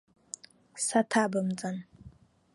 Саҭабымҵан. 0.85 1.77